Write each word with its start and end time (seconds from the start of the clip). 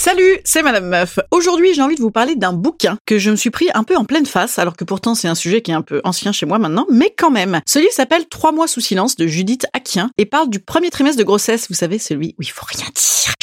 Salut, 0.00 0.40
c'est 0.44 0.62
Madame 0.62 0.86
Meuf. 0.86 1.18
Aujourd'hui, 1.30 1.74
j'ai 1.74 1.82
envie 1.82 1.94
de 1.94 2.00
vous 2.00 2.10
parler 2.10 2.34
d'un 2.34 2.54
bouquin 2.54 2.96
que 3.04 3.18
je 3.18 3.30
me 3.30 3.36
suis 3.36 3.50
pris 3.50 3.68
un 3.74 3.84
peu 3.84 3.98
en 3.98 4.06
pleine 4.06 4.24
face, 4.24 4.58
alors 4.58 4.74
que 4.74 4.84
pourtant 4.84 5.14
c'est 5.14 5.28
un 5.28 5.34
sujet 5.34 5.60
qui 5.60 5.72
est 5.72 5.74
un 5.74 5.82
peu 5.82 6.00
ancien 6.04 6.32
chez 6.32 6.46
moi 6.46 6.58
maintenant, 6.58 6.86
mais 6.90 7.14
quand 7.14 7.30
même. 7.30 7.60
Ce 7.66 7.78
livre 7.78 7.92
s'appelle 7.92 8.26
Trois 8.26 8.50
mois 8.50 8.66
sous 8.66 8.80
silence 8.80 9.16
de 9.16 9.26
Judith 9.26 9.66
Aquien 9.74 10.10
et 10.16 10.24
parle 10.24 10.48
du 10.48 10.58
premier 10.58 10.88
trimestre 10.88 11.18
de 11.18 11.24
grossesse, 11.24 11.68
vous 11.68 11.74
savez, 11.74 11.98
celui 11.98 12.34
où 12.38 12.42
il 12.42 12.50
faut 12.50 12.64
rien 12.64 12.86
dire. 12.86 13.34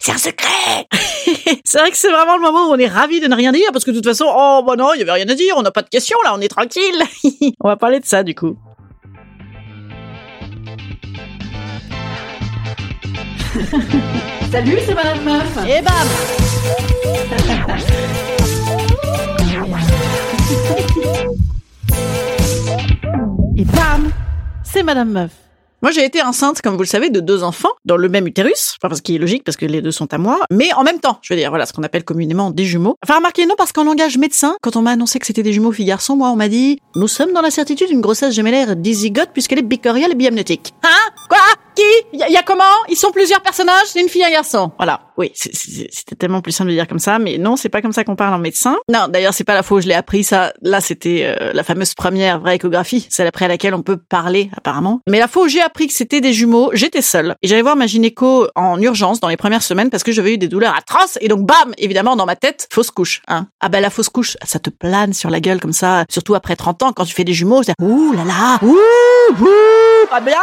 C'est 0.00 0.12
un 0.12 0.16
secret. 0.16 0.88
c'est 1.66 1.80
vrai 1.80 1.90
que 1.90 1.98
c'est 1.98 2.10
vraiment 2.10 2.36
le 2.36 2.42
moment 2.42 2.70
où 2.70 2.72
on 2.72 2.78
est 2.78 2.88
ravi 2.88 3.20
de 3.20 3.26
ne 3.26 3.34
rien 3.34 3.52
dire, 3.52 3.68
parce 3.74 3.84
que 3.84 3.90
de 3.90 3.96
toute 3.96 4.06
façon, 4.06 4.24
oh 4.26 4.62
bah 4.66 4.76
non, 4.76 4.94
il 4.94 5.00
y 5.00 5.02
avait 5.02 5.12
rien 5.12 5.28
à 5.28 5.34
dire, 5.34 5.52
on 5.58 5.62
n'a 5.62 5.70
pas 5.70 5.82
de 5.82 5.90
questions 5.90 6.16
là, 6.24 6.32
on 6.34 6.40
est 6.40 6.48
tranquille. 6.48 7.02
on 7.60 7.68
va 7.68 7.76
parler 7.76 8.00
de 8.00 8.06
ça 8.06 8.22
du 8.22 8.34
coup. 8.34 8.56
Salut, 14.52 14.78
c'est 14.84 14.94
Madame 14.94 15.24
Meuf. 15.24 15.58
Et 15.66 15.80
bam 15.82 15.94
Et 23.56 23.64
bam 23.64 24.10
C'est 24.62 24.82
Madame 24.82 25.10
Meuf. 25.10 25.30
Moi, 25.82 25.90
j'ai 25.90 26.04
été 26.04 26.22
enceinte, 26.22 26.60
comme 26.62 26.74
vous 26.74 26.82
le 26.82 26.86
savez, 26.86 27.10
de 27.10 27.20
deux 27.20 27.42
enfants 27.42 27.70
dans 27.84 27.96
le 27.96 28.08
même 28.08 28.26
utérus. 28.26 28.76
Enfin, 28.82 28.94
ce 28.94 29.00
qui 29.00 29.14
est 29.14 29.18
logique, 29.18 29.44
parce 29.44 29.56
que 29.56 29.66
les 29.66 29.80
deux 29.80 29.90
sont 29.90 30.12
à 30.12 30.18
moi. 30.18 30.40
Mais 30.50 30.72
en 30.74 30.82
même 30.82 31.00
temps, 31.00 31.18
je 31.22 31.32
veux 31.32 31.38
dire, 31.38 31.50
voilà, 31.50 31.64
ce 31.64 31.72
qu'on 31.72 31.82
appelle 31.82 32.04
communément 32.04 32.50
des 32.50 32.64
jumeaux. 32.64 32.96
Enfin, 33.04 33.16
remarquez, 33.16 33.46
non, 33.46 33.54
parce 33.56 33.72
qu'en 33.72 33.84
langage 33.84 34.18
médecin, 34.18 34.56
quand 34.62 34.76
on 34.76 34.82
m'a 34.82 34.92
annoncé 34.92 35.18
que 35.18 35.26
c'était 35.26 35.42
des 35.42 35.52
jumeaux 35.52 35.72
filles-garçons, 35.72 36.16
moi, 36.16 36.28
on 36.30 36.36
m'a 36.36 36.48
dit, 36.48 36.78
nous 36.94 37.08
sommes 37.08 37.32
dans 37.32 37.42
la 37.42 37.50
certitude 37.50 37.88
d'une 37.88 38.00
grossesse 38.00 38.34
gémellaire 38.34 38.76
dizygote 38.76 39.30
puisqu'elle 39.32 39.60
est 39.60 39.62
bicoriale 39.62 40.12
et 40.12 40.16
biamnétique. 40.16 40.74
Hein? 40.82 41.12
Quoi? 41.28 41.38
Qui 41.76 41.82
Il 42.12 42.18
y, 42.18 42.36
a 42.36 42.42
comment 42.42 42.64
Ils 42.88 42.96
sont 42.96 43.10
plusieurs 43.10 43.42
personnages, 43.42 43.86
c'est 43.86 44.00
une 44.00 44.08
fille 44.08 44.22
et 44.22 44.26
un 44.26 44.30
garçon. 44.30 44.72
Voilà. 44.78 45.00
Oui, 45.18 45.32
c'était 45.34 46.16
tellement 46.16 46.42
plus 46.42 46.52
simple 46.52 46.70
de 46.70 46.74
dire 46.74 46.86
comme 46.86 46.98
ça, 46.98 47.18
mais 47.18 47.38
non, 47.38 47.56
c'est 47.56 47.68
pas 47.70 47.80
comme 47.80 47.92
ça 47.92 48.04
qu'on 48.04 48.16
parle 48.16 48.34
en 48.34 48.38
médecin. 48.38 48.76
Non, 48.92 49.08
d'ailleurs, 49.08 49.32
c'est 49.32 49.44
pas 49.44 49.54
la 49.54 49.62
fois 49.62 49.78
où 49.78 49.80
je 49.80 49.86
l'ai 49.86 49.94
appris, 49.94 50.24
ça. 50.24 50.52
Là, 50.60 50.80
c'était 50.80 51.36
euh, 51.40 51.52
la 51.54 51.62
fameuse 51.62 51.94
première 51.94 52.38
vraie 52.40 52.56
échographie, 52.56 53.06
celle 53.10 53.26
après 53.26 53.48
laquelle 53.48 53.74
on 53.74 53.82
peut 53.82 53.96
parler, 53.96 54.50
apparemment. 54.56 55.00
Mais 55.08 55.18
la 55.18 55.28
fois 55.28 55.44
où 55.44 55.48
j'ai 55.48 55.62
appris 55.62 55.86
que 55.86 55.94
c'était 55.94 56.20
des 56.20 56.32
jumeaux, 56.32 56.70
j'étais 56.74 57.00
seule. 57.00 57.34
Et 57.42 57.48
j'allais 57.48 57.62
voir 57.62 57.76
ma 57.76 57.86
gynéco 57.86 58.46
en 58.54 58.80
urgence 58.80 59.20
dans 59.20 59.28
les 59.28 59.36
premières 59.36 59.62
semaines 59.62 59.90
parce 59.90 60.02
que 60.02 60.12
j'avais 60.12 60.34
eu 60.34 60.38
des 60.38 60.48
douleurs 60.48 60.74
atroces. 60.76 61.18
Et 61.20 61.28
donc, 61.28 61.46
bam, 61.46 61.72
évidemment, 61.78 62.16
dans 62.16 62.26
ma 62.26 62.36
tête, 62.36 62.68
fausse 62.70 62.90
couche. 62.90 63.22
Hein. 63.28 63.46
Ah 63.60 63.68
ben, 63.68 63.80
la 63.80 63.90
fausse 63.90 64.10
couche, 64.10 64.36
ça 64.44 64.58
te 64.58 64.70
plane 64.70 65.12
sur 65.14 65.30
la 65.30 65.40
gueule 65.40 65.60
comme 65.60 65.72
ça, 65.72 66.04
surtout 66.10 66.34
après 66.34 66.56
30 66.56 66.82
ans, 66.82 66.92
quand 66.92 67.04
tu 67.04 67.14
fais 67.14 67.24
des 67.24 67.32
jumeaux, 67.32 67.62
ouh 67.80 68.12
là 68.12 68.24
là, 68.24 68.58
ouh, 68.62 68.76
ouh, 69.40 70.06
pas 70.10 70.20
bien. 70.20 70.36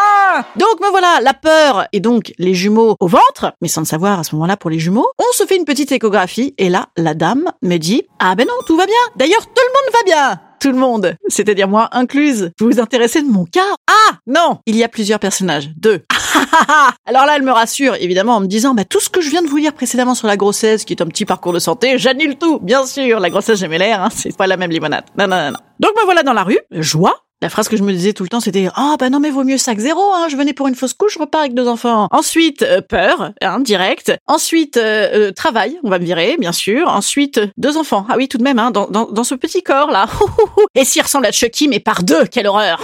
Donc, 0.55 0.79
me 0.81 0.89
voilà, 0.89 1.19
la 1.23 1.33
peur 1.33 1.87
et 1.93 1.99
donc 1.99 2.33
les 2.37 2.53
jumeaux 2.53 2.95
au 2.99 3.07
ventre, 3.07 3.53
mais 3.61 3.67
sans 3.67 3.81
le 3.81 3.87
savoir 3.87 4.19
à 4.19 4.23
ce 4.23 4.35
moment-là 4.35 4.57
pour 4.57 4.69
les 4.69 4.79
jumeaux, 4.79 5.07
on 5.17 5.33
se 5.33 5.45
fait 5.45 5.55
une 5.55 5.65
petite 5.65 5.91
échographie 5.91 6.53
et 6.57 6.69
là, 6.69 6.89
la 6.97 7.13
dame 7.13 7.45
me 7.61 7.77
dit 7.77 8.03
ah 8.19 8.35
ben 8.35 8.45
non, 8.45 8.53
tout 8.67 8.77
va 8.77 8.85
bien. 8.85 8.95
D'ailleurs, 9.15 9.45
tout 9.45 9.51
le 9.55 9.73
monde 9.73 9.93
va 9.93 10.03
bien. 10.03 10.41
Tout 10.59 10.71
le 10.71 10.77
monde, 10.77 11.17
c'est-à-dire 11.27 11.67
moi 11.67 11.89
incluse. 11.91 12.51
Vous 12.57 12.67
vous 12.67 12.79
intéressez 12.79 13.21
de 13.21 13.27
mon 13.27 13.43
cas? 13.43 13.59
Ah 13.89 14.13
non, 14.27 14.59
il 14.65 14.77
y 14.77 14.83
a 14.83 14.87
plusieurs 14.87 15.19
personnages. 15.19 15.71
Deux. 15.75 16.03
Alors 17.05 17.25
là, 17.25 17.33
elle 17.35 17.41
me 17.41 17.51
rassure, 17.51 17.95
évidemment, 17.95 18.37
en 18.37 18.39
me 18.39 18.47
disant, 18.47 18.73
bah, 18.73 18.85
tout 18.85 19.01
ce 19.01 19.09
que 19.09 19.19
je 19.19 19.29
viens 19.29 19.41
de 19.41 19.47
vous 19.47 19.59
dire 19.59 19.73
précédemment 19.73 20.15
sur 20.15 20.27
la 20.27 20.37
grossesse, 20.37 20.85
qui 20.85 20.93
est 20.93 21.01
un 21.01 21.07
petit 21.07 21.25
parcours 21.25 21.51
de 21.51 21.59
santé, 21.59 21.97
j'annule 21.97 22.37
tout, 22.37 22.59
bien 22.61 22.85
sûr. 22.85 23.19
La 23.19 23.29
grossesse 23.29 23.59
gémellaire, 23.59 24.03
hein, 24.03 24.09
c'est 24.15 24.37
pas 24.37 24.47
la 24.47 24.55
même 24.55 24.71
limonade. 24.71 25.03
Non, 25.17 25.27
non, 25.27 25.35
non, 25.35 25.51
non. 25.51 25.59
Donc 25.81 25.91
me 25.99 26.05
voilà 26.05 26.23
dans 26.23 26.31
la 26.31 26.43
rue, 26.43 26.59
joie. 26.71 27.25
La 27.43 27.49
phrase 27.49 27.67
que 27.67 27.75
je 27.75 27.83
me 27.83 27.91
disais 27.91 28.13
tout 28.13 28.23
le 28.23 28.29
temps, 28.29 28.39
c'était 28.39 28.69
ah 28.73 28.95
bah 28.97 29.09
non 29.09 29.19
mais 29.19 29.29
vaut 29.29 29.43
mieux 29.43 29.57
ça 29.57 29.75
que 29.75 29.81
zéro. 29.81 29.99
Hein. 30.13 30.27
Je 30.29 30.37
venais 30.37 30.53
pour 30.53 30.69
une 30.69 30.75
fausse 30.75 30.93
couche, 30.93 31.15
je 31.15 31.19
repars 31.19 31.41
avec 31.41 31.53
deux 31.53 31.67
enfants. 31.67 32.07
Ensuite 32.09 32.61
euh, 32.61 32.79
peur, 32.79 33.33
hein, 33.41 33.59
direct. 33.59 34.13
Ensuite 34.27 34.77
euh, 34.77 35.27
euh, 35.27 35.31
travail, 35.33 35.77
on 35.83 35.89
va 35.89 35.99
me 35.99 36.05
virer, 36.05 36.37
bien 36.39 36.53
sûr. 36.53 36.87
Ensuite 36.87 37.41
deux 37.57 37.75
enfants. 37.75 38.05
Ah 38.07 38.13
oui 38.15 38.29
tout 38.29 38.37
de 38.37 38.43
même, 38.43 38.59
hein, 38.59 38.71
dans, 38.71 38.87
dans, 38.87 39.11
dans 39.11 39.25
ce 39.25 39.35
petit 39.35 39.61
corps 39.61 39.91
là. 39.91 40.07
Et 40.75 40.85
s'il 40.85 41.01
ressemble 41.01 41.25
à 41.25 41.33
Chucky, 41.33 41.67
mais 41.67 41.81
par 41.81 42.03
deux, 42.03 42.23
quelle 42.27 42.47
horreur. 42.47 42.79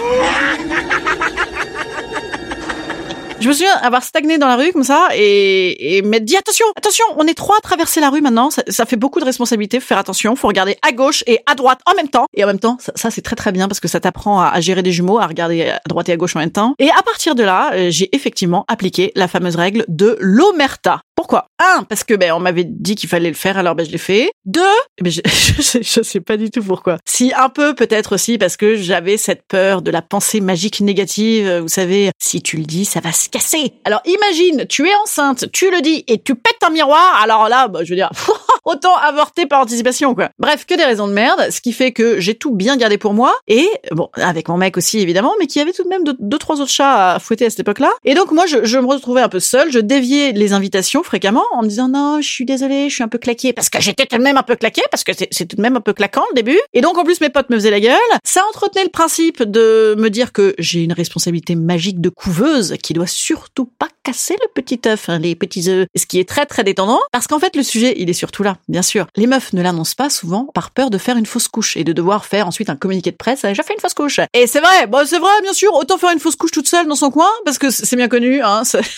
Je 3.40 3.48
me 3.48 3.54
souviens 3.54 3.72
avoir 3.80 4.04
stagné 4.04 4.36
dans 4.36 4.48
la 4.48 4.56
rue 4.56 4.70
comme 4.70 4.84
ça 4.84 5.08
et, 5.14 5.96
et 5.96 6.02
m'être 6.02 6.26
dit 6.26 6.36
attention, 6.36 6.66
attention, 6.76 7.06
on 7.16 7.26
est 7.26 7.32
trois 7.32 7.56
à 7.56 7.60
traverser 7.60 7.98
la 8.00 8.10
rue 8.10 8.20
maintenant. 8.20 8.50
Ça, 8.50 8.84
fait 8.84 8.96
beaucoup 8.96 9.18
de 9.18 9.24
responsabilités. 9.24 9.80
Faire 9.80 9.96
attention. 9.96 10.36
Faut 10.36 10.48
regarder 10.48 10.76
à 10.86 10.92
gauche 10.92 11.24
et 11.26 11.40
à 11.46 11.54
droite 11.54 11.80
en 11.86 11.94
même 11.94 12.08
temps. 12.08 12.26
Et 12.34 12.44
en 12.44 12.46
même 12.46 12.58
temps, 12.58 12.76
ça, 12.94 13.10
c'est 13.10 13.22
très 13.22 13.36
très 13.36 13.50
bien 13.50 13.66
parce 13.66 13.80
que 13.80 13.88
ça 13.88 13.98
t'apprend 13.98 14.42
à, 14.42 14.48
à 14.48 14.60
gérer 14.60 14.82
des 14.82 14.92
jumeaux, 14.92 15.18
à 15.18 15.26
regarder 15.26 15.70
à 15.70 15.80
droite 15.88 16.10
et 16.10 16.12
à 16.12 16.16
gauche 16.18 16.36
en 16.36 16.40
même 16.40 16.50
temps. 16.50 16.74
Et 16.78 16.90
à 16.90 17.02
partir 17.02 17.34
de 17.34 17.42
là, 17.42 17.70
euh, 17.72 17.90
j'ai 17.90 18.14
effectivement 18.14 18.66
appliqué 18.68 19.10
la 19.14 19.26
fameuse 19.26 19.56
règle 19.56 19.86
de 19.88 20.18
l'omerta. 20.20 21.00
Pourquoi? 21.20 21.48
Un, 21.58 21.82
parce 21.82 22.02
que 22.02 22.14
ben 22.14 22.32
on 22.32 22.40
m'avait 22.40 22.64
dit 22.64 22.94
qu'il 22.94 23.06
fallait 23.10 23.28
le 23.28 23.34
faire, 23.34 23.58
alors 23.58 23.74
ben 23.74 23.84
je 23.84 23.92
l'ai 23.92 23.98
fait. 23.98 24.30
Deux, 24.46 24.62
eh 24.96 25.02
ben, 25.04 25.12
je, 25.12 25.20
je, 25.82 26.02
sais, 26.02 26.20
pas 26.20 26.38
du 26.38 26.50
tout 26.50 26.62
pourquoi. 26.62 26.96
Si 27.04 27.30
un 27.36 27.50
peu 27.50 27.74
peut-être 27.74 28.14
aussi 28.14 28.38
parce 28.38 28.56
que 28.56 28.74
j'avais 28.76 29.18
cette 29.18 29.42
peur 29.46 29.82
de 29.82 29.90
la 29.90 30.00
pensée 30.00 30.40
magique 30.40 30.80
négative. 30.80 31.46
euh, 31.46 31.60
Vous 31.60 31.68
savez, 31.68 32.10
si 32.18 32.40
tu 32.40 32.56
le 32.56 32.62
dis, 32.62 32.86
ça 32.86 33.00
va 33.00 33.12
se 33.12 33.28
casser. 33.28 33.74
Alors 33.84 34.00
imagine, 34.06 34.64
tu 34.66 34.88
es 34.88 34.94
enceinte, 35.04 35.52
tu 35.52 35.70
le 35.70 35.82
dis 35.82 36.04
et 36.08 36.22
tu 36.22 36.34
pètes 36.36 36.56
un 36.66 36.70
miroir. 36.70 37.20
Alors 37.22 37.50
là, 37.50 37.68
bah, 37.68 37.80
je 37.84 37.90
veux 37.90 37.96
dire, 37.96 38.08
autant 38.64 38.96
avorter 38.96 39.46
par 39.46 39.60
anticipation 39.60 40.14
quoi. 40.14 40.30
Bref, 40.38 40.66
que 40.66 40.74
des 40.74 40.84
raisons 40.84 41.08
de 41.08 41.12
merde, 41.12 41.48
ce 41.50 41.60
qui 41.60 41.72
fait 41.72 41.92
que 41.92 42.20
j'ai 42.20 42.34
tout 42.34 42.54
bien 42.54 42.76
gardé 42.76 42.98
pour 42.98 43.14
moi 43.14 43.34
et 43.48 43.68
bon 43.92 44.08
avec 44.14 44.48
mon 44.48 44.56
mec 44.56 44.76
aussi 44.76 44.98
évidemment, 44.98 45.32
mais 45.38 45.46
qui 45.46 45.60
avait 45.60 45.72
tout 45.72 45.84
de 45.84 45.88
même 45.88 46.04
deux, 46.04 46.16
deux 46.18 46.38
trois 46.38 46.60
autres 46.60 46.70
chats 46.70 47.14
à 47.14 47.18
fouetter 47.18 47.46
à 47.46 47.50
cette 47.50 47.60
époque-là. 47.60 47.90
Et 48.04 48.14
donc 48.14 48.32
moi 48.32 48.44
je, 48.46 48.78
me 48.78 48.86
retrouvais 48.86 49.20
un 49.22 49.28
peu 49.28 49.40
seule, 49.40 49.70
je 49.70 49.78
déviais 49.78 50.32
les 50.32 50.52
invitations 50.52 51.02
fréquemment 51.02 51.44
en 51.52 51.62
me 51.62 51.68
disant 51.68 51.88
non, 51.88 52.20
je 52.20 52.28
suis 52.28 52.44
désolée, 52.44 52.88
je 52.88 52.94
suis 52.94 53.04
un 53.04 53.08
peu 53.08 53.18
claquée 53.18 53.52
parce 53.52 53.68
que 53.68 53.80
j'étais 53.80 54.06
tout 54.06 54.16
de 54.16 54.22
même 54.22 54.36
un 54.36 54.42
peu 54.42 54.56
claquée 54.56 54.82
parce 54.90 55.04
que 55.04 55.12
c'est 55.12 55.28
c'est 55.30 55.46
tout 55.46 55.56
de 55.56 55.62
même 55.62 55.76
un 55.76 55.80
peu 55.80 55.92
claquant 55.92 56.24
le 56.30 56.34
début. 56.34 56.58
Et 56.74 56.80
donc 56.80 56.98
en 56.98 57.04
plus 57.04 57.20
mes 57.20 57.30
potes 57.30 57.50
me 57.50 57.56
faisaient 57.56 57.70
la 57.70 57.80
gueule. 57.80 57.98
Ça 58.24 58.42
entretenait 58.48 58.84
le 58.84 58.90
principe 58.90 59.42
de 59.42 59.94
me 59.96 60.08
dire 60.10 60.32
que 60.32 60.54
j'ai 60.58 60.82
une 60.82 60.92
responsabilité 60.92 61.54
magique 61.54 62.00
de 62.00 62.10
couveuse 62.10 62.76
qui 62.82 62.92
doit 62.92 63.06
surtout 63.06 63.66
pas 63.78 63.88
casser 64.02 64.36
le 64.40 64.48
petit 64.54 64.80
œuf, 64.86 65.08
hein, 65.08 65.18
les 65.18 65.34
petits 65.34 65.70
œufs, 65.70 65.86
ce 65.96 66.06
qui 66.06 66.18
est 66.18 66.28
très 66.28 66.46
très 66.46 66.64
détendant 66.64 67.00
parce 67.12 67.26
qu'en 67.26 67.38
fait 67.38 67.56
le 67.56 67.62
sujet 67.62 67.94
il 67.96 68.10
est 68.10 68.14
surtout 68.14 68.42
là, 68.42 68.49
bien 68.68 68.82
sûr. 68.82 69.06
Les 69.16 69.26
meufs 69.26 69.52
ne 69.52 69.62
l'annoncent 69.62 69.94
pas 69.96 70.10
souvent 70.10 70.46
par 70.54 70.70
peur 70.70 70.90
de 70.90 70.98
faire 70.98 71.16
une 71.16 71.26
fausse 71.26 71.48
couche 71.48 71.76
et 71.76 71.84
de 71.84 71.92
devoir 71.92 72.24
faire 72.24 72.46
ensuite 72.46 72.70
un 72.70 72.76
communiqué 72.76 73.10
de 73.10 73.16
presse. 73.16 73.40
J'ai 73.42 73.62
fait 73.62 73.74
une 73.74 73.80
fausse 73.80 73.94
couche. 73.94 74.20
Et 74.34 74.46
c'est 74.46 74.60
vrai, 74.60 74.86
bon 74.86 75.06
c'est 75.06 75.18
vrai 75.18 75.30
bien 75.42 75.52
sûr, 75.52 75.74
autant 75.74 75.98
faire 75.98 76.10
une 76.12 76.20
fausse 76.20 76.36
couche 76.36 76.50
toute 76.50 76.68
seule 76.68 76.86
dans 76.86 76.94
son 76.94 77.10
coin 77.10 77.28
parce 77.44 77.58
que 77.58 77.70
c'est 77.70 77.96
bien 77.96 78.08
connu, 78.08 78.40
hein, 78.42 78.62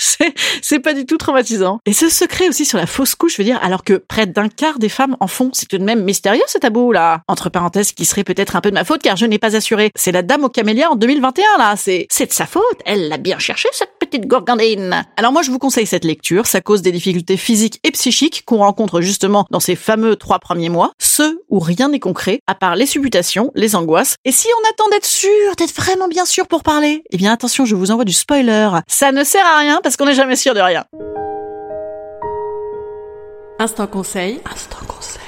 c'est- 0.62 0.78
pas 0.81 0.94
du 0.94 1.06
tout 1.06 1.16
traumatisant. 1.16 1.78
Et 1.87 1.93
ce 1.93 2.08
secret 2.08 2.49
aussi 2.49 2.64
sur 2.64 2.76
la 2.78 2.87
fausse 2.87 3.14
couche, 3.14 3.32
je 3.34 3.38
veux 3.38 3.44
dire, 3.44 3.60
alors 3.62 3.84
que 3.84 3.94
près 3.94 4.26
d'un 4.26 4.49
quart 4.49 4.78
des 4.81 4.88
femmes 4.88 5.16
en 5.20 5.28
font, 5.28 5.50
c'est 5.52 5.66
tout 5.66 5.78
de 5.78 5.84
même 5.84 6.02
mystérieux 6.02 6.43
ce 6.48 6.58
tabou 6.58 6.90
là. 6.93 7.22
Entre 7.28 7.50
parenthèses, 7.50 7.93
qui 7.93 8.05
serait 8.05 8.25
peut-être 8.25 8.56
un 8.56 8.60
peu 8.60 8.70
de 8.70 8.75
ma 8.75 8.84
faute 8.84 9.00
car 9.02 9.16
je 9.16 9.26
n'ai 9.26 9.38
pas 9.38 9.55
assuré. 9.55 9.90
C'est 9.94 10.10
la 10.12 10.22
dame 10.22 10.43
au 10.44 10.48
camélia 10.48 10.90
en 10.90 10.96
2021 10.96 11.44
là, 11.58 11.75
c'est 11.76 12.06
c'est 12.10 12.26
de 12.26 12.32
sa 12.32 12.46
faute. 12.46 12.62
Elle 12.84 13.08
l'a 13.08 13.16
bien 13.19 13.38
cherché 13.38 13.69
cette 13.72 13.93
petite 14.00 14.26
gourgandine. 14.26 15.05
Alors 15.16 15.32
moi, 15.32 15.43
je 15.43 15.50
vous 15.50 15.58
conseille 15.58 15.87
cette 15.87 16.05
lecture. 16.05 16.46
Ça 16.46 16.60
cause 16.60 16.82
des 16.82 16.93
difficultés 16.93 17.37
physiques 17.37 17.78
et 17.84 17.90
psychiques 17.93 18.43
qu'on 18.44 18.58
rencontre 18.58 19.00
justement 19.00 19.41
dans 19.50 19.60
ces 19.60 19.76
fameux 19.76 20.16
trois 20.16 20.38
premiers 20.38 20.68
mois, 20.68 20.92
ceux 20.98 21.42
où 21.48 21.58
rien 21.58 21.88
n'est 21.88 22.00
concret, 22.00 22.40
à 22.46 22.54
part 22.54 22.76
les 22.76 22.86
supputations, 22.86 23.50
les 23.54 23.76
angoisses. 23.76 24.16
Et 24.24 24.32
si 24.32 24.48
on 24.48 24.70
attend 24.70 24.88
d'être 24.90 25.06
sûr, 25.06 25.56
d'être 25.56 25.74
vraiment 25.74 26.08
bien 26.08 26.24
sûr 26.24 26.46
pour 26.46 26.62
parler, 26.62 27.02
eh 27.10 27.16
bien 27.16 27.32
attention, 27.32 27.64
je 27.64 27.74
vous 27.74 27.90
envoie 27.90 28.04
du 28.04 28.12
spoiler. 28.12 28.70
Ça 28.86 29.12
ne 29.12 29.24
sert 29.24 29.46
à 29.46 29.58
rien 29.58 29.80
parce 29.82 29.96
qu'on 29.96 30.06
n'est 30.06 30.14
jamais 30.14 30.36
sûr 30.36 30.54
de 30.54 30.60
rien. 30.60 30.84
Instant 33.58 33.86
conseil. 33.86 34.40
Instant 34.50 34.84
conseil. 34.88 35.22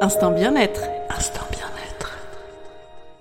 Instant 0.00 0.30
bien-être. 0.30 0.82
Instant 1.10 1.40
bien-être. 1.50 1.51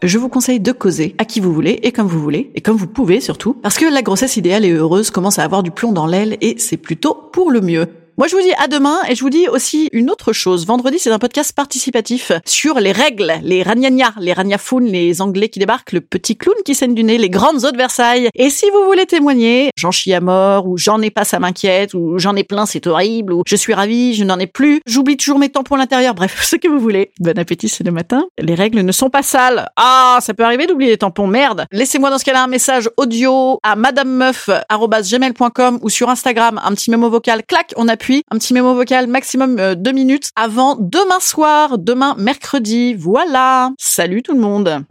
Je 0.03 0.17
vous 0.17 0.29
conseille 0.29 0.59
de 0.59 0.71
causer 0.71 1.13
à 1.19 1.25
qui 1.25 1.39
vous 1.39 1.53
voulez 1.53 1.79
et 1.83 1.91
comme 1.91 2.07
vous 2.07 2.19
voulez 2.19 2.51
et 2.55 2.61
comme 2.61 2.75
vous 2.75 2.87
pouvez 2.87 3.21
surtout 3.21 3.53
parce 3.53 3.77
que 3.77 3.85
la 3.85 4.01
grossesse 4.01 4.35
idéale 4.35 4.65
et 4.65 4.71
heureuse 4.71 5.11
commence 5.11 5.37
à 5.37 5.43
avoir 5.43 5.61
du 5.61 5.69
plomb 5.69 5.91
dans 5.91 6.07
l'aile 6.07 6.37
et 6.41 6.55
c'est 6.57 6.77
plutôt 6.77 7.13
pour 7.31 7.51
le 7.51 7.61
mieux. 7.61 7.87
Moi, 8.17 8.27
je 8.27 8.35
vous 8.35 8.41
dis 8.41 8.51
à 8.57 8.67
demain 8.67 8.99
et 9.07 9.15
je 9.15 9.21
vous 9.21 9.29
dis 9.29 9.47
aussi 9.47 9.87
une 9.93 10.11
autre 10.11 10.33
chose. 10.33 10.67
Vendredi, 10.67 10.99
c'est 10.99 11.11
un 11.11 11.17
podcast 11.17 11.53
participatif 11.53 12.33
sur 12.45 12.79
les 12.79 12.91
règles, 12.91 13.33
les 13.41 13.63
ragnagnas, 13.63 14.11
les 14.19 14.33
ragnafounes, 14.33 14.85
les 14.85 15.21
Anglais 15.21 15.47
qui 15.47 15.59
débarquent, 15.59 15.93
le 15.93 16.01
petit 16.01 16.35
clown 16.35 16.57
qui 16.65 16.75
saigne 16.75 16.93
du 16.93 17.03
nez, 17.03 17.17
les 17.17 17.29
grandes 17.29 17.63
eaux 17.63 17.71
de 17.71 17.77
Versailles. 17.77 18.29
Et 18.35 18.49
si 18.49 18.65
vous 18.69 18.83
voulez 18.85 19.05
témoigner, 19.05 19.69
j'en 19.77 19.91
chie 19.91 20.13
à 20.13 20.19
mort, 20.19 20.67
ou 20.67 20.77
j'en 20.77 21.01
ai 21.01 21.09
pas, 21.09 21.23
ça 21.23 21.39
m'inquiète, 21.39 21.93
ou 21.93 22.19
j'en 22.19 22.35
ai 22.35 22.43
plein, 22.43 22.65
c'est 22.65 22.85
horrible, 22.85 23.31
ou 23.31 23.43
je 23.47 23.55
suis 23.55 23.73
ravie, 23.73 24.13
je 24.13 24.25
n'en 24.25 24.39
ai 24.39 24.47
plus, 24.47 24.81
j'oublie 24.85 25.15
toujours 25.15 25.39
mes 25.39 25.49
tampons 25.49 25.75
à 25.75 25.77
l'intérieur, 25.77 26.13
bref, 26.13 26.41
ce 26.47 26.57
que 26.57 26.67
vous 26.67 26.79
voulez. 26.79 27.11
Bon 27.19 27.37
appétit, 27.39 27.69
c'est 27.69 27.85
le 27.85 27.91
matin. 27.91 28.25
Les 28.39 28.55
règles 28.55 28.81
ne 28.81 28.91
sont 28.91 29.09
pas 29.09 29.23
sales. 29.23 29.69
Ah, 29.77 30.19
ça 30.21 30.33
peut 30.33 30.43
arriver 30.43 30.67
d'oublier 30.67 30.91
les 30.91 30.97
tampons, 30.97 31.27
merde. 31.27 31.65
Laissez-moi 31.71 32.09
dans 32.09 32.17
ce 32.17 32.25
cas-là 32.25 32.43
un 32.43 32.47
message 32.47 32.89
audio 32.97 33.57
à 33.63 33.77
madamemeuf.com 33.77 35.79
ou 35.81 35.89
sur 35.89 36.09
Instagram, 36.09 36.59
un 36.63 36.73
petit 36.73 36.91
mémo 36.91 37.09
vocal, 37.09 37.43
clac, 37.47 37.73
on 37.77 37.87
appuie 38.01 38.23
un 38.31 38.37
petit 38.39 38.53
mémo 38.53 38.73
vocal 38.73 39.05
maximum 39.05 39.59
euh, 39.59 39.75
deux 39.75 39.91
minutes 39.91 40.31
avant 40.35 40.75
demain 40.75 41.19
soir, 41.19 41.77
demain 41.77 42.15
mercredi. 42.17 42.95
Voilà. 42.95 43.71
Salut 43.77 44.23
tout 44.23 44.33
le 44.33 44.39
monde. 44.39 44.83